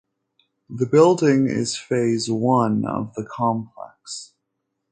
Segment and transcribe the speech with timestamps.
[0.67, 4.33] The building is phase one of the complex.